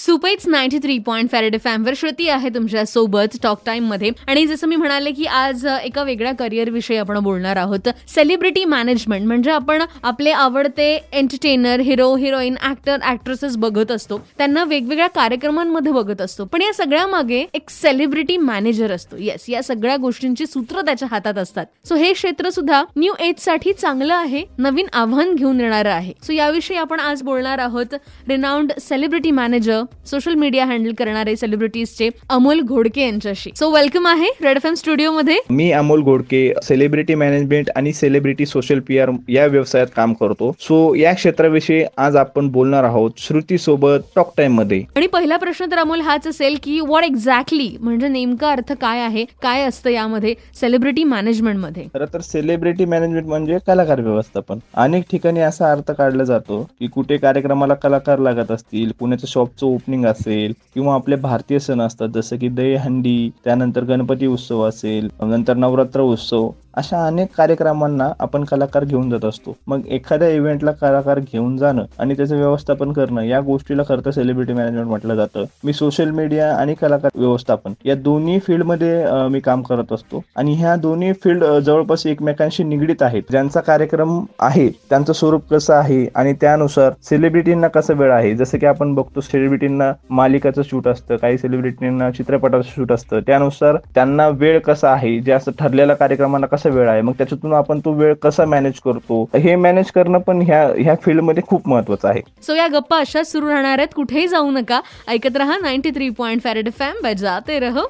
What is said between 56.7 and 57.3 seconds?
की कुठे